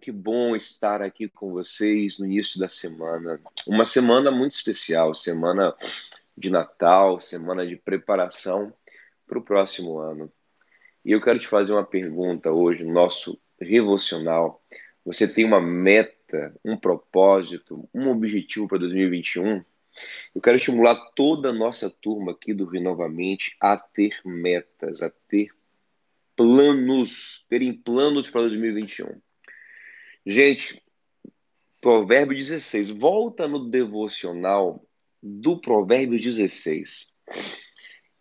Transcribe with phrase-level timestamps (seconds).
[0.00, 3.40] que bom estar aqui com vocês no início da semana.
[3.66, 5.74] Uma semana muito especial, semana
[6.36, 8.72] de Natal, semana de preparação
[9.26, 10.32] para o próximo ano.
[11.04, 14.62] E eu quero te fazer uma pergunta hoje, nosso revocional.
[15.04, 19.64] Você tem uma meta, um propósito, um objetivo para 2021?
[20.34, 25.48] Eu quero estimular toda a nossa turma aqui do Renovamente a ter metas, a ter
[26.36, 29.20] planos, terem planos para 2021.
[30.24, 30.82] Gente,
[31.80, 32.90] Provérbio 16.
[32.90, 34.84] Volta no devocional
[35.22, 37.08] do Provérbio 16.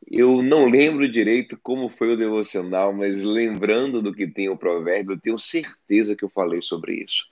[0.10, 5.14] Eu não lembro direito como foi o devocional, mas lembrando do que tem o provérbio,
[5.14, 7.28] eu tenho certeza que eu falei sobre isso.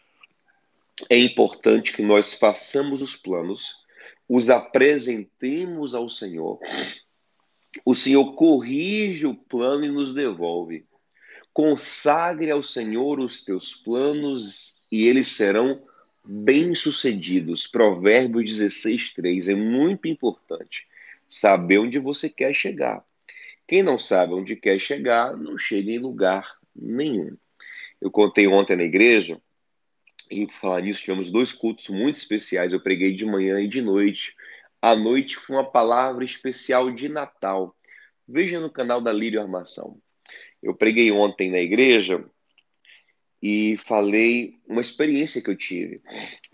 [1.10, 3.76] É importante que nós façamos os planos,
[4.28, 6.60] os apresentemos ao Senhor.
[7.86, 10.86] O Senhor corrige o plano e nos devolve.
[11.58, 15.82] Consagre ao Senhor os teus planos e eles serão
[16.24, 17.66] bem-sucedidos.
[17.66, 19.48] Provérbios 16, 3.
[19.48, 20.88] É muito importante
[21.28, 23.04] saber onde você quer chegar.
[23.68, 27.36] Quem não sabe onde quer chegar, não chega em lugar nenhum.
[28.00, 29.42] Eu contei ontem na igreja,
[30.30, 32.72] e por falar nisso, tivemos dois cultos muito especiais.
[32.72, 34.36] Eu preguei de manhã e de noite.
[34.80, 37.76] À noite foi uma palavra especial de Natal.
[38.28, 40.00] Veja no canal da Lírio Armação.
[40.62, 42.24] Eu preguei ontem na igreja
[43.42, 46.02] e falei uma experiência que eu tive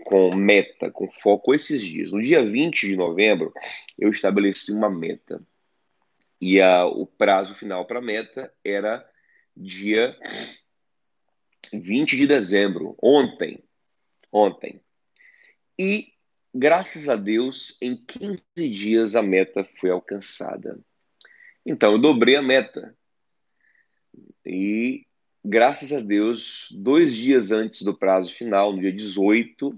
[0.06, 2.12] com meta, com foco esses dias.
[2.12, 3.54] No dia 20 de novembro,
[3.98, 5.42] eu estabeleci uma meta.
[6.42, 9.08] E a, o prazo final para a meta era
[9.56, 10.18] dia
[11.72, 13.64] 20 de dezembro, ontem.
[14.32, 14.82] Ontem.
[15.80, 16.14] E,
[16.54, 20.80] graças a Deus, em 15 dias a meta foi alcançada.
[21.66, 22.96] Então, eu dobrei a meta.
[24.45, 25.06] E,
[25.44, 29.78] graças a Deus, dois dias antes do prazo final, no dia 18,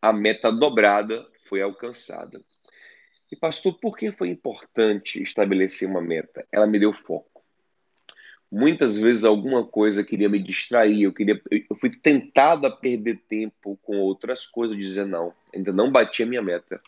[0.00, 2.40] a meta dobrada foi alcançada.
[3.30, 6.46] E, pastor, por que foi importante estabelecer uma meta?
[6.52, 7.30] Ela me deu foco.
[8.50, 13.78] Muitas vezes alguma coisa queria me distrair, eu queria, eu fui tentado a perder tempo
[13.80, 16.80] com outras coisas, dizer não, ainda não bati a minha meta,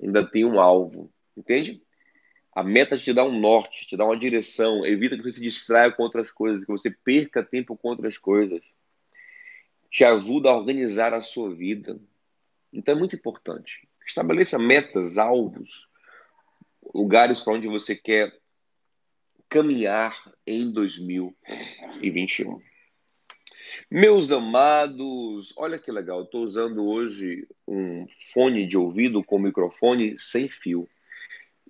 [0.00, 1.82] ainda tenho um alvo, entende?
[2.54, 5.90] A meta te dá um norte, te dá uma direção, evita que você se distraia
[5.90, 8.62] com outras coisas, que você perca tempo com outras coisas.
[9.90, 11.98] Te ajuda a organizar a sua vida.
[12.72, 13.88] Então é muito importante.
[14.06, 15.88] Estabeleça metas, alvos,
[16.94, 18.32] lugares para onde você quer
[19.48, 20.16] caminhar
[20.46, 22.60] em 2021.
[23.90, 30.48] Meus amados, olha que legal, estou usando hoje um fone de ouvido com microfone sem
[30.48, 30.88] fio.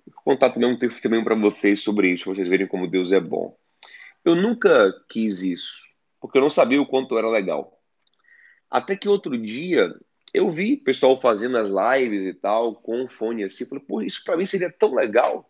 [0.07, 3.57] Vou contar também um testemunho para vocês sobre isso, vocês verem como Deus é bom.
[4.23, 5.81] Eu nunca quis isso,
[6.19, 7.79] porque eu não sabia o quanto era legal.
[8.69, 9.93] Até que outro dia
[10.35, 13.65] eu vi pessoal fazendo as lives e tal, com fone assim.
[13.65, 15.49] Falei, pô, isso para mim seria tão legal,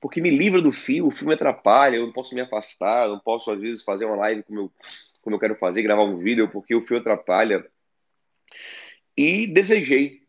[0.00, 3.12] porque me livra do fio, o fio me atrapalha, eu não posso me afastar, eu
[3.12, 4.72] não posso, às vezes, fazer uma live como eu,
[5.20, 7.66] como eu quero fazer, gravar um vídeo, porque o fio atrapalha.
[9.16, 10.19] E desejei.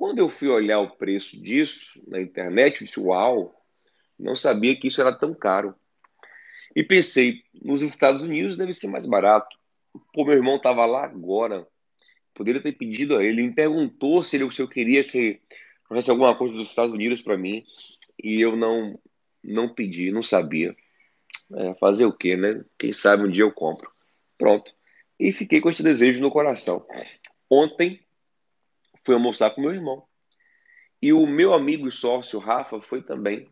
[0.00, 3.54] Quando eu fui olhar o preço disso na internet, eu disse, uau,
[4.18, 5.74] não sabia que isso era tão caro.
[6.74, 9.54] E pensei, nos Estados Unidos deve ser mais barato.
[10.14, 11.68] Pô, meu irmão estava lá agora.
[12.32, 13.42] Poderia ter pedido a ele.
[13.42, 15.38] Ele me perguntou se, ele, se eu queria que
[15.90, 17.62] houvesse alguma coisa dos Estados Unidos para mim.
[18.24, 18.98] E eu não,
[19.44, 20.74] não pedi, não sabia.
[21.52, 22.64] É, fazer o quê, né?
[22.78, 23.92] Quem sabe um dia eu compro.
[24.38, 24.72] Pronto.
[25.18, 26.86] E fiquei com esse desejo no coração.
[27.50, 28.00] Ontem
[29.04, 30.04] fui almoçar com meu irmão.
[31.02, 33.48] E o meu amigo e sócio Rafa foi também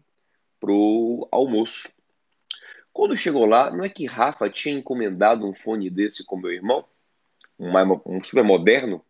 [0.60, 1.92] pro almoço.
[2.92, 6.84] Quando chegou lá, não é que Rafa tinha encomendado um fone desse com meu irmão,
[7.58, 7.70] um,
[8.04, 9.04] um super moderno,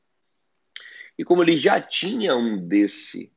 [1.19, 3.33] e como ele já tinha um desse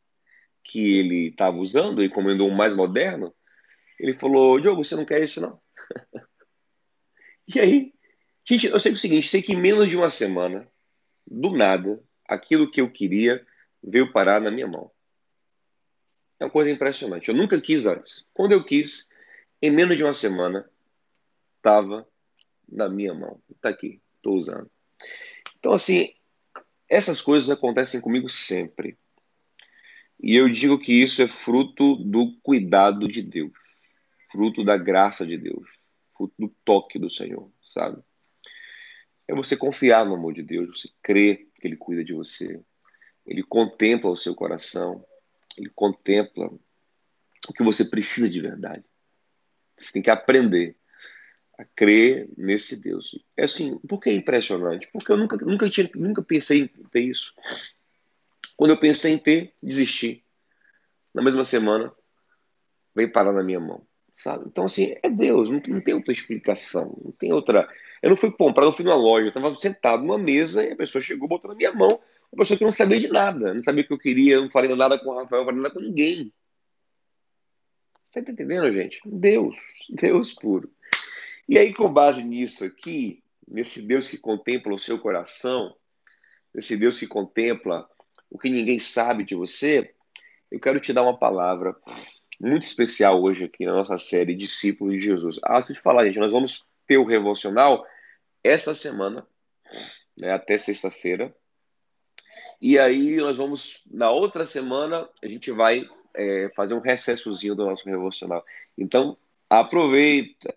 [0.63, 3.33] que ele estava usando, encomendou um mais moderno,
[3.99, 5.59] ele falou: Diogo, você não quer esse não?
[7.47, 7.93] e aí,
[8.47, 10.67] gente, eu sei o seguinte: sei que em menos de uma semana,
[11.25, 12.01] do nada,
[12.31, 13.45] aquilo que eu queria
[13.83, 14.89] veio parar na minha mão.
[16.39, 17.27] É uma coisa impressionante.
[17.27, 18.25] Eu nunca quis antes.
[18.33, 19.09] Quando eu quis,
[19.61, 20.67] em menos de uma semana,
[21.57, 22.07] estava
[22.71, 23.41] na minha mão.
[23.51, 24.71] Está aqui, estou usando.
[25.59, 26.13] Então, assim,
[26.87, 28.97] essas coisas acontecem comigo sempre.
[30.17, 33.51] E eu digo que isso é fruto do cuidado de Deus,
[34.31, 35.67] fruto da graça de Deus,
[36.15, 38.01] fruto do toque do Senhor, sabe?
[39.27, 42.59] É você confiar no amor de Deus, você crer que Ele cuida de você.
[43.25, 45.05] Ele contempla o seu coração.
[45.57, 46.51] Ele contempla
[47.47, 48.83] o que você precisa de verdade.
[49.77, 50.75] Você tem que aprender
[51.57, 53.17] a crer nesse Deus.
[53.37, 54.89] É assim, por que é impressionante?
[54.91, 57.33] Porque eu nunca, nunca, tinha, nunca pensei em ter isso.
[58.57, 60.23] Quando eu pensei em ter, desisti.
[61.13, 61.93] Na mesma semana,
[62.95, 63.85] veio parar na minha mão.
[64.15, 64.45] Sabe?
[64.47, 67.67] Então, assim, é Deus, não, não tem outra explicação, não tem outra.
[68.01, 70.75] Eu não fui comprar, não fui numa loja, eu estava sentado numa mesa e a
[70.75, 71.99] pessoa chegou, botou na minha mão,
[72.31, 74.73] uma pessoa que não sabia de nada, não sabia o que eu queria, não falei
[74.75, 76.33] nada com o Rafael, não falei nada com ninguém.
[78.09, 78.99] Você está entendendo, gente?
[79.05, 79.55] Deus,
[79.89, 80.69] Deus puro.
[81.47, 85.75] E aí, com base nisso aqui, nesse Deus que contempla o seu coração,
[86.53, 87.87] nesse Deus que contempla
[88.29, 89.93] o que ninguém sabe de você,
[90.49, 91.75] eu quero te dar uma palavra
[92.39, 95.39] muito especial hoje aqui na nossa série Discípulos de Jesus.
[95.43, 97.87] Ah, deixa eu te falar, gente, nós vamos ter o Revolucional
[98.43, 99.25] essa semana,
[100.17, 101.33] né, até sexta-feira.
[102.61, 107.65] E aí nós vamos, na outra semana, a gente vai é, fazer um recessozinho do
[107.65, 108.43] nosso Revolucional.
[108.77, 109.17] Então,
[109.49, 110.53] aproveita,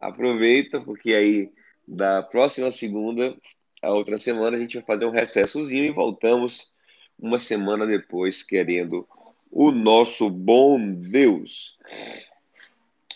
[0.00, 1.52] aproveita, porque aí
[1.86, 3.36] da próxima segunda,
[3.82, 6.72] a outra semana, a gente vai fazer um recessozinho e voltamos
[7.18, 9.06] uma semana depois, querendo
[9.50, 11.76] o nosso bom Deus.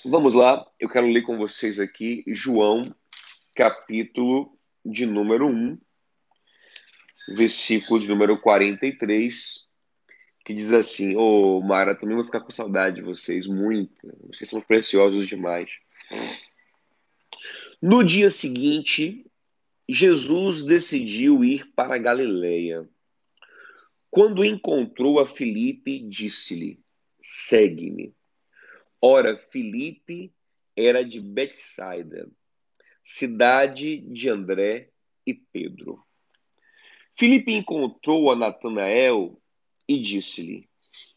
[0.05, 2.95] Vamos lá, eu quero ler com vocês aqui João,
[3.55, 5.79] capítulo de número 1,
[7.37, 9.69] versículo de número 43,
[10.43, 13.93] que diz assim: Ô oh, Mara, também vou ficar com saudade de vocês, muito.
[14.33, 15.69] Vocês são preciosos demais.
[17.83, 19.31] No dia seguinte,
[19.87, 22.89] Jesus decidiu ir para Galileia.
[24.11, 26.81] Quando encontrou a Filipe, disse-lhe:
[27.21, 28.15] Segue-me.
[29.03, 30.31] Ora, Filipe
[30.77, 32.29] era de Betsaida,
[33.03, 34.91] cidade de André
[35.27, 36.05] e Pedro.
[37.17, 39.41] Filipe encontrou a Natanael
[39.89, 40.69] e disse-lhe: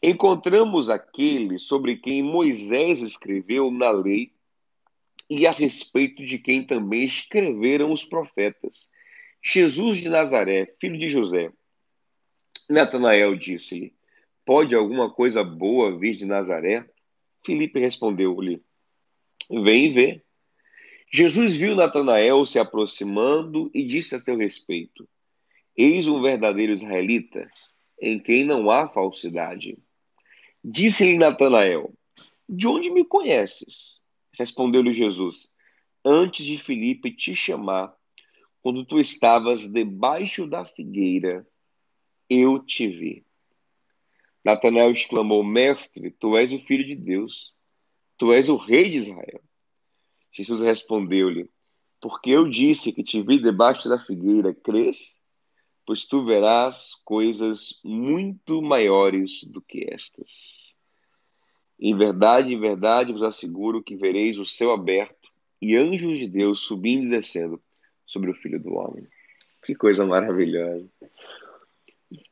[0.02, 4.32] Encontramos aquele sobre quem Moisés escreveu na lei
[5.28, 8.88] e a respeito de quem também escreveram os profetas.
[9.42, 11.52] Jesus de Nazaré, filho de José.
[12.68, 13.94] Natanael disse-lhe:
[14.44, 16.88] Pode alguma coisa boa vir de Nazaré?
[17.44, 18.62] Filipe respondeu-lhe:
[19.50, 20.22] Vem e vê.
[21.12, 25.08] Jesus viu Natanael se aproximando e disse a seu respeito:
[25.76, 27.48] Eis um verdadeiro israelita,
[28.00, 29.78] em quem não há falsidade.
[30.62, 31.92] Disse-lhe Natanael:
[32.48, 34.00] De onde me conheces?
[34.32, 35.50] Respondeu-lhe Jesus:
[36.04, 37.94] Antes de Filipe te chamar,
[38.62, 41.46] quando tu estavas debaixo da figueira,
[42.30, 43.24] eu te vi.
[44.44, 47.54] Natanael exclamou: Mestre, tu és o filho de Deus,
[48.18, 49.40] tu és o rei de Israel.
[50.32, 51.48] Jesus respondeu-lhe:
[52.00, 55.18] Porque eu disse que te vi debaixo da figueira, crês?
[55.86, 60.74] Pois tu verás coisas muito maiores do que estas.
[61.78, 65.28] Em verdade, em verdade vos asseguro que vereis o céu aberto
[65.60, 67.60] e anjos de Deus subindo e descendo
[68.06, 69.06] sobre o Filho do Homem.
[69.64, 70.88] Que coisa maravilhosa.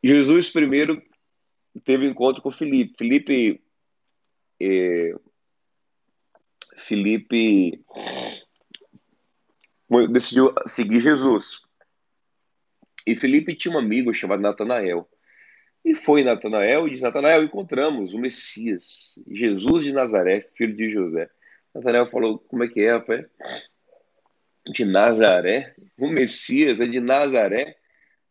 [0.02, 1.02] Jesus primeiro
[1.80, 2.94] teve encontro com Felipe.
[2.98, 3.62] Felipe,
[4.60, 5.14] é,
[6.86, 7.84] Felipe
[10.10, 11.60] decidiu seguir Jesus.
[13.06, 15.08] E Felipe tinha um amigo chamado Natanael.
[15.84, 21.28] E foi Natanael e disse: Natanael, encontramos o Messias, Jesus de Nazaré, filho de José.
[21.74, 23.26] Natanael falou: Como é que é, rapaz?
[24.72, 25.74] De Nazaré?
[25.98, 27.76] O Messias é de Nazaré?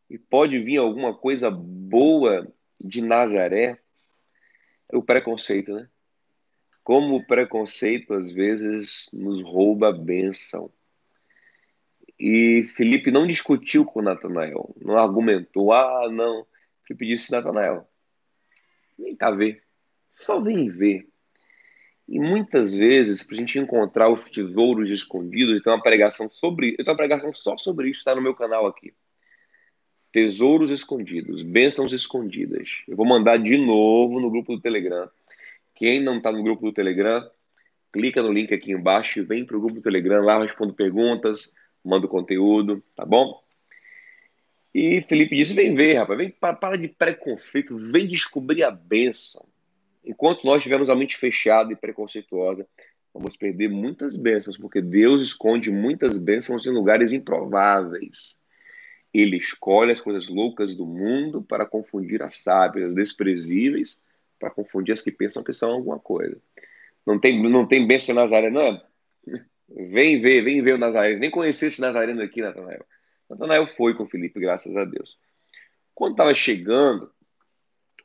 [0.09, 2.48] E pode vir alguma coisa boa
[2.83, 3.79] de Nazaré?
[4.91, 5.88] É o preconceito, né?
[6.83, 10.71] Como o preconceito às vezes nos rouba a bênção.
[12.19, 16.45] E Felipe não discutiu com Natanael, não argumentou, ah, não,
[16.83, 17.88] Filipe disse Natanael:
[18.97, 19.63] vem cá ver,
[20.15, 21.07] só vem ver.
[22.07, 26.83] E muitas vezes, para a gente encontrar os tesouros escondidos, tenho uma pregação sobre, eu
[26.83, 28.93] tenho uma pregação só sobre isso, está no meu canal aqui.
[30.12, 32.68] Tesouros escondidos, bênçãos escondidas.
[32.88, 35.10] Eu vou mandar de novo no grupo do Telegram.
[35.74, 37.25] Quem não está no grupo do Telegram,
[37.94, 40.24] clica no link aqui embaixo e vem para o grupo do Telegram.
[40.24, 41.51] Lá eu respondo perguntas,
[41.84, 43.41] mando conteúdo, tá bom?
[44.74, 49.46] E Felipe disse: vem ver, rapaz, vem para, de preconceito, vem descobrir a bênção.
[50.03, 52.68] Enquanto nós tivermos a mente fechada e preconceituosa,
[53.13, 58.40] vamos perder muitas bênçãos, porque Deus esconde muitas bênçãos em lugares improváveis.
[59.13, 64.00] Ele escolhe as coisas loucas do mundo para confundir as sábias, as desprezíveis,
[64.39, 66.38] para confundir as que pensam que são alguma coisa.
[67.06, 68.82] Não tem, não tem bênção Nazareno, não?
[69.74, 71.22] Vem ver, vem ver o Nazareno.
[71.22, 72.86] Nem conhecer esse Nazareno aqui, Natanael.
[73.30, 75.18] Natanael foi com Felipe, graças a Deus.
[75.96, 77.10] Quando estava chegando,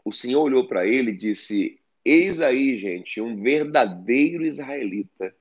[0.05, 5.35] o Senhor olhou para ele e disse: Eis aí, gente, um verdadeiro israelita,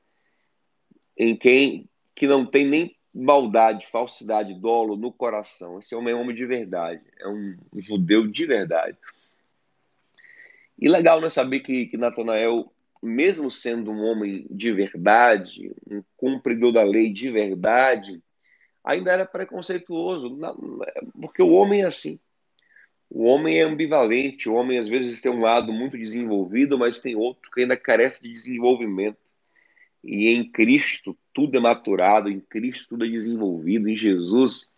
[1.15, 5.79] em quem que não tem nem maldade, falsidade, dolo no coração.
[5.79, 8.97] Esse homem é um homem de verdade, é um judeu de verdade.
[10.77, 12.69] E legal né, saber que, que Natanael,
[13.01, 18.21] mesmo sendo um homem de verdade, um cumpridor da lei de verdade,
[18.83, 20.37] ainda era preconceituoso,
[21.21, 22.19] porque o homem é assim.
[23.09, 27.15] O homem é ambivalente, o homem às vezes tem um lado muito desenvolvido, mas tem
[27.15, 29.17] outro que ainda carece de desenvolvimento.
[30.05, 34.69] E em Cristo tudo é maturado, em Cristo tudo é desenvolvido, em Jesus,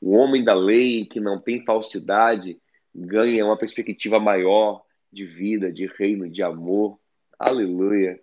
[0.00, 2.58] o homem da lei que não tem falsidade
[2.94, 4.82] ganha uma perspectiva maior
[5.12, 6.98] de vida, de reino, de amor.
[7.38, 8.20] Aleluia.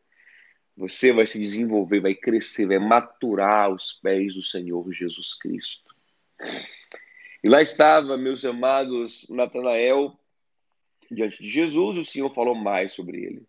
[0.78, 5.94] Você vai se desenvolver, vai crescer, vai maturar aos pés do Senhor Jesus Cristo.
[7.44, 10.18] E lá estava, meus amados, Natanael
[11.12, 13.48] diante de Jesus, o Senhor falou mais sobre ele.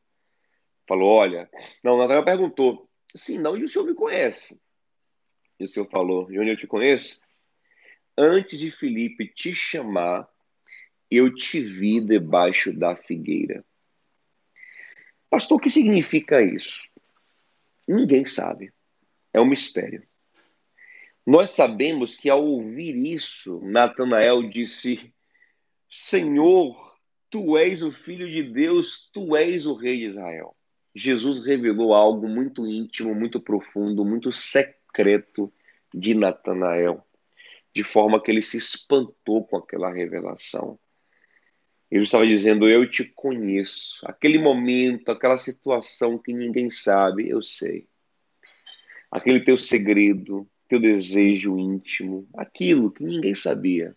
[0.87, 1.49] Falou: Olha,
[1.83, 2.86] não, Natanael perguntou:
[3.17, 4.59] Sim, não, e o Senhor me conhece?
[5.59, 7.21] E o Senhor falou: De onde eu te conheço?
[8.17, 10.29] Antes de Felipe te chamar,
[11.11, 13.65] eu te vi debaixo da figueira.
[15.31, 16.83] Pastor, o que significa isso?
[17.87, 18.73] Ninguém sabe.
[19.33, 20.07] É um mistério.
[21.27, 25.13] Nós sabemos que ao ouvir isso, Natanael disse:
[25.91, 26.97] Senhor,
[27.31, 30.57] tu és o filho de Deus, tu és o rei de Israel.
[30.99, 35.53] Jesus revelou algo muito íntimo, muito profundo, muito secreto
[35.93, 37.07] de Natanael,
[37.71, 40.79] de forma que ele se espantou com aquela revelação.
[41.91, 44.01] Ele estava dizendo: Eu te conheço.
[44.07, 47.87] Aquele momento, aquela situação que ninguém sabe, eu sei.
[49.11, 53.95] Aquele teu segredo, teu desejo íntimo, aquilo que ninguém sabia.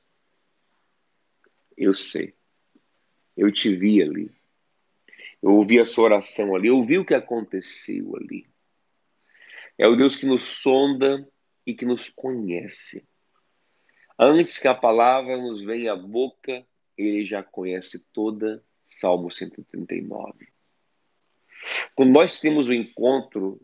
[1.77, 2.33] Eu sei.
[3.37, 4.38] Eu te vi ali.
[5.41, 8.45] Eu ouvi sua oração ali, eu ouvi o que aconteceu ali.
[9.77, 11.27] É o Deus que nos sonda
[11.65, 13.05] e que nos conhece.
[14.17, 16.65] Antes que a palavra nos venha à boca,
[16.97, 20.49] ele já conhece toda Salmo 139.
[21.95, 23.61] Quando nós temos o um encontro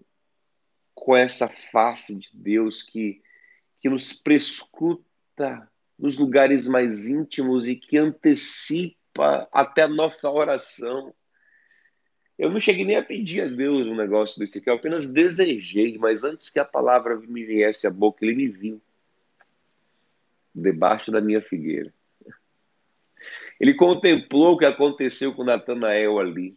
[0.94, 3.22] com essa face de Deus que,
[3.82, 11.14] que nos prescuta nos lugares mais íntimos e que antecipa até a nossa oração.
[12.38, 15.98] Eu não cheguei nem a pedir a Deus um negócio desse aqui, eu apenas desejei,
[15.98, 18.82] mas antes que a palavra me viesse à boca, ele me viu
[20.54, 21.94] debaixo da minha figueira.
[23.60, 26.56] Ele contemplou o que aconteceu com Natanael ali.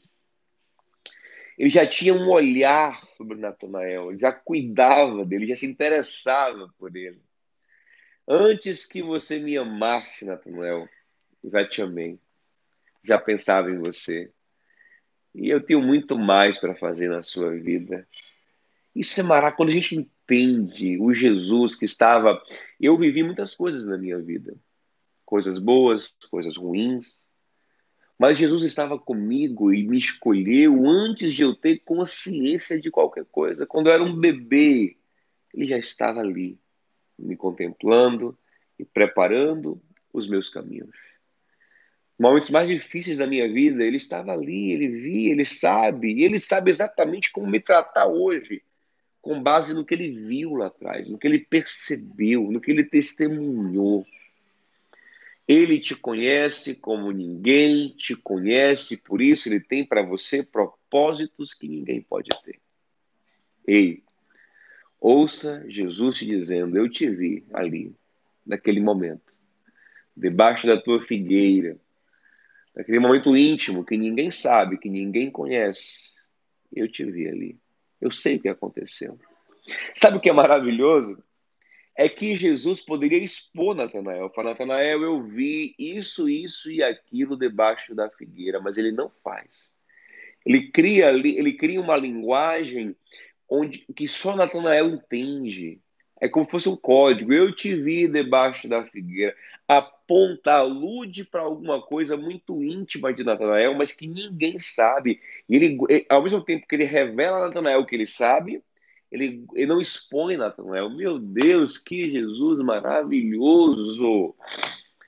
[1.57, 7.21] Ele já tinha um olhar sobre Natanael, já cuidava dele, já se interessava por ele.
[8.27, 10.89] Antes que você me amasse, Natanael,
[11.45, 12.19] já te amei,
[13.03, 14.31] já pensava em você.
[15.39, 18.07] E eu tenho muito mais para fazer na sua vida.
[18.95, 19.57] Isso é maravilhoso.
[19.57, 22.43] Quando a gente entende o Jesus que estava.
[22.81, 24.55] Eu vivi muitas coisas na minha vida,
[25.25, 27.07] coisas boas, coisas ruins,
[28.19, 33.65] mas Jesus estava comigo e me escolheu antes de eu ter consciência de qualquer coisa.
[33.65, 34.97] Quando eu era um bebê,
[35.55, 36.59] ele já estava ali,
[37.17, 38.37] me contemplando
[38.77, 39.81] e preparando
[40.13, 40.91] os meus caminhos.
[42.19, 46.71] Momentos mais difíceis da minha vida, ele estava ali, ele via, ele sabe, ele sabe
[46.71, 48.61] exatamente como me tratar hoje,
[49.23, 52.83] com base no que ele viu lá atrás, no que ele percebeu, no que ele
[52.83, 54.05] testemunhou.
[55.47, 61.69] Ele te conhece como ninguém te conhece, por isso ele tem para você propósitos que
[61.69, 62.59] ninguém pode ter.
[63.67, 64.03] Ei,
[65.01, 67.95] ouça Jesus te dizendo: Eu te vi ali,
[68.45, 69.33] naquele momento,
[70.17, 71.79] debaixo da tua figueira,
[72.79, 76.09] naquele momento íntimo que ninguém sabe, que ninguém conhece.
[76.73, 77.59] Eu te vi ali.
[78.01, 79.19] Eu sei o que aconteceu.
[79.93, 81.23] Sabe o que é maravilhoso?
[81.99, 87.93] é que Jesus poderia expor Natanael, falar, Natanael, eu vi isso, isso e aquilo debaixo
[87.93, 89.51] da figueira, mas ele não faz.
[90.47, 92.95] Ele cria, ele cria uma linguagem
[93.49, 95.83] onde que só Natanael entende.
[96.21, 97.33] É como se fosse um código.
[97.33, 99.37] Eu te vi debaixo da figueira.
[99.67, 105.21] Aponta, alude para alguma coisa muito íntima de Natanael, mas que ninguém sabe.
[105.49, 108.63] E ele, ao mesmo tempo que ele revela a Natanael que ele sabe,
[109.11, 110.91] ele, ele não expõe Natanael.
[110.91, 114.35] Meu Deus, que Jesus maravilhoso!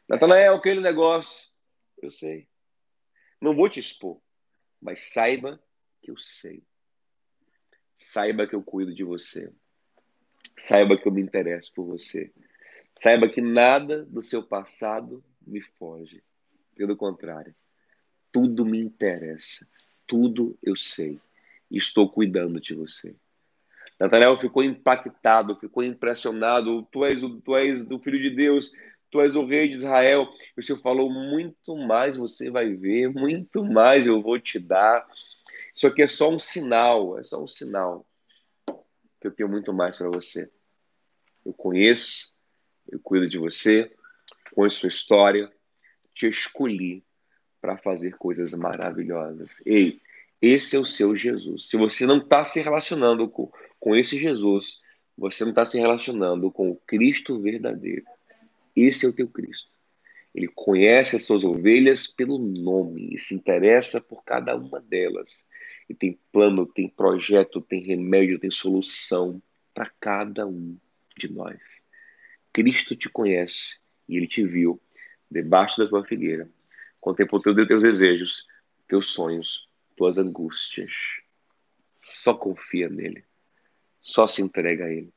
[0.08, 1.48] Natanael, aquele negócio.
[2.02, 2.48] Eu sei.
[3.40, 4.20] Não vou te expor,
[4.80, 5.62] mas saiba
[6.02, 6.62] que eu sei.
[7.96, 9.52] Saiba que eu cuido de você.
[10.56, 12.30] Saiba que eu me interesso por você.
[12.94, 16.22] Saiba que nada do seu passado me foge.
[16.76, 17.54] Pelo contrário,
[18.30, 19.66] tudo me interessa.
[20.06, 21.18] Tudo eu sei.
[21.70, 23.14] Estou cuidando de você.
[23.98, 26.82] Natanael ficou impactado, ficou impressionado.
[26.90, 28.72] Tu és, o, tu és o filho de Deus,
[29.10, 30.28] tu és o rei de Israel.
[30.56, 35.06] O Senhor falou: muito mais você vai ver, muito mais eu vou te dar.
[35.74, 38.06] Isso aqui é só um sinal, é só um sinal
[39.20, 40.50] que eu tenho muito mais para você.
[41.44, 42.32] Eu conheço,
[42.90, 43.92] eu cuido de você,
[44.54, 45.52] conheço sua história,
[46.14, 47.04] te escolhi
[47.60, 49.48] para fazer coisas maravilhosas.
[49.64, 50.00] Ei,
[50.40, 51.68] esse é o seu Jesus.
[51.68, 54.80] Se você não está se relacionando com, com esse Jesus,
[55.16, 58.04] você não está se relacionando com o Cristo verdadeiro.
[58.74, 59.68] Esse é o teu Cristo.
[60.34, 65.44] Ele conhece as suas ovelhas pelo nome e se interessa por cada uma delas.
[65.90, 69.42] E tem plano, tem projeto, tem remédio, tem solução
[69.74, 70.78] para cada um
[71.18, 71.58] de nós.
[72.52, 74.80] Cristo te conhece e ele te viu
[75.28, 76.48] debaixo da tua figueira.
[77.00, 78.46] Contemplou teus, teus desejos,
[78.86, 80.92] teus sonhos, tuas angústias.
[81.96, 83.24] Só confia nele.
[84.00, 85.12] Só se entrega a ele.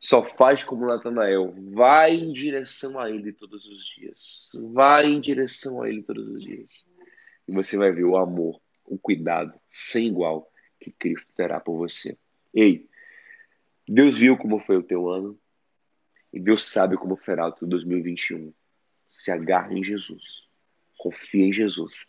[0.00, 1.54] Só faz como Natanael.
[1.70, 4.50] Vai em direção a ele todos os dias.
[4.72, 6.84] Vai em direção a ele todos os dias.
[7.46, 10.50] E você vai ver o amor, o cuidado sem igual
[10.80, 12.16] que Cristo terá por você.
[12.54, 12.88] Ei,
[13.88, 15.38] Deus viu como foi o teu ano.
[16.32, 18.52] E Deus sabe como será o teu 2021.
[19.08, 20.46] Se agarre em Jesus.
[20.98, 22.06] Confia em Jesus.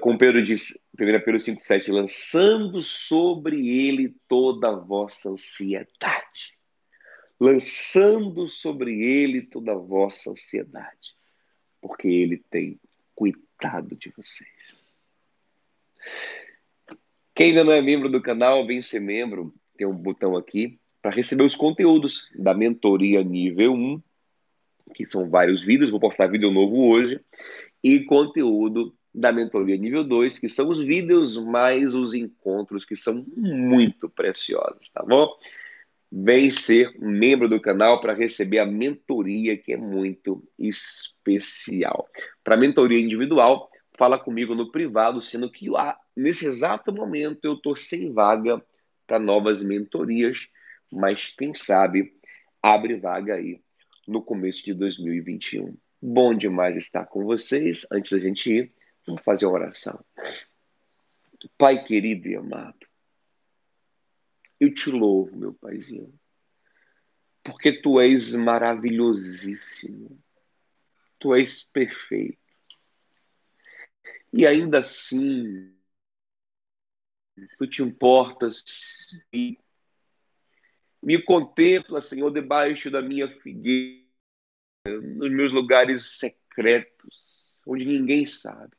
[0.00, 6.56] Como Pedro diz, 1 Pedro 5,7, lançando sobre ele toda a vossa ansiedade.
[7.40, 11.16] Lançando sobre ele toda a vossa ansiedade.
[11.80, 12.78] Porque ele tem
[13.14, 14.57] cuidado de vocês.
[17.34, 19.54] Quem ainda não é membro do canal, vem ser membro.
[19.76, 24.02] Tem um botão aqui para receber os conteúdos da mentoria nível 1,
[24.94, 25.90] que são vários vídeos.
[25.90, 27.20] Vou postar vídeo novo hoje
[27.82, 33.24] e conteúdo da mentoria nível 2, que são os vídeos mais os encontros que são
[33.36, 35.28] muito preciosos, tá bom?
[36.10, 42.08] Vem ser membro do canal para receber a mentoria que é muito especial.
[42.42, 47.74] Para mentoria individual, fala comigo no privado, sendo que ah, nesse exato momento eu estou
[47.74, 48.64] sem vaga
[49.06, 50.48] para novas mentorias,
[50.90, 52.14] mas quem sabe
[52.62, 53.60] abre vaga aí
[54.06, 55.76] no começo de 2021.
[56.00, 57.84] Bom demais estar com vocês.
[57.90, 58.72] Antes da gente ir,
[59.04, 60.02] vamos fazer uma oração.
[61.56, 62.86] Pai querido e amado,
[64.60, 66.12] eu te louvo, meu paizinho,
[67.44, 70.18] porque tu és maravilhosíssimo,
[71.18, 72.47] tu és perfeito.
[74.32, 75.74] E ainda assim,
[77.58, 78.62] tu te importas
[79.32, 79.58] e
[81.02, 84.04] me contempla, Senhor, debaixo da minha figueira
[84.86, 88.76] nos meus lugares secretos, onde ninguém sabe.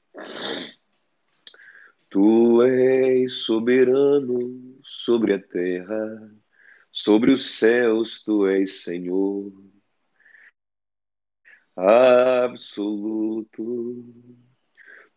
[2.10, 6.36] Tu és soberano sobre a terra,
[6.92, 9.54] sobre os céus tu és Senhor.
[11.76, 12.84] Absoluto,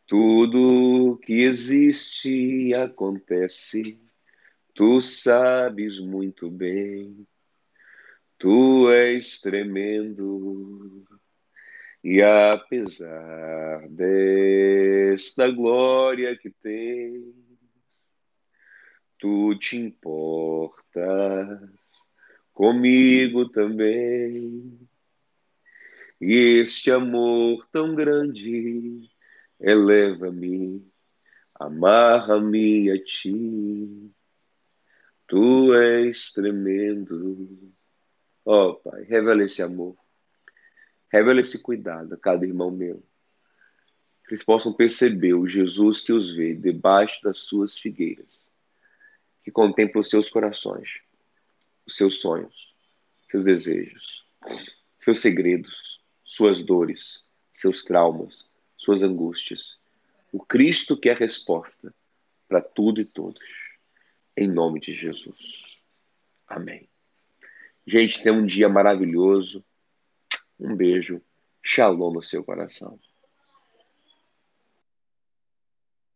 [0.07, 3.99] tudo que existe acontece,
[4.75, 7.27] tu sabes muito bem.
[8.39, 11.05] Tu és tremendo,
[12.03, 17.23] e apesar desta glória que tens,
[19.17, 21.71] tu te importas
[22.53, 24.81] comigo também.
[26.21, 29.09] E este amor tão grande
[29.63, 30.85] eleva-me,
[31.55, 34.13] amarra-me a ti.
[35.27, 37.73] Tu és tremendo
[38.45, 39.97] oh, Pai, revela esse amor.
[41.11, 43.03] Revela esse cuidado a cada irmão meu.
[44.25, 48.47] Que eles possam perceber o Jesus que os vê debaixo das suas figueiras.
[49.45, 51.01] Que contempla os seus corações,
[51.87, 52.75] os seus sonhos,
[53.31, 54.25] seus desejos,
[55.01, 58.47] seus segredos, suas dores, seus traumas,
[58.83, 59.79] suas angústias.
[60.33, 61.95] O Cristo que é a resposta
[62.49, 63.43] para tudo e todos.
[64.37, 65.39] Em nome de Jesus.
[66.47, 66.89] Amém.
[67.87, 69.65] Gente, tenha um dia maravilhoso.
[70.59, 71.23] Um beijo.
[71.65, 72.99] Shalom no seu coração.